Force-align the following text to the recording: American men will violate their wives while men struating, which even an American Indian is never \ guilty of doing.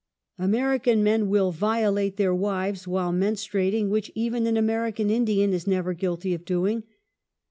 American 0.39 1.03
men 1.03 1.29
will 1.29 1.51
violate 1.51 2.17
their 2.17 2.33
wives 2.33 2.87
while 2.87 3.11
men 3.11 3.35
struating, 3.35 3.89
which 3.89 4.11
even 4.15 4.47
an 4.47 4.57
American 4.57 5.11
Indian 5.11 5.53
is 5.53 5.67
never 5.67 5.93
\ 5.93 5.93
guilty 5.93 6.33
of 6.33 6.43
doing. 6.43 6.85